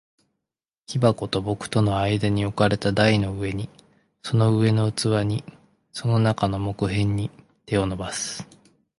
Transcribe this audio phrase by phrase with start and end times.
[0.87, 3.69] 木箱と僕との間に置かれた台の上に、
[4.23, 5.43] その上の器に、
[5.91, 7.29] その中の木片に、
[7.67, 8.47] 手を伸ばす。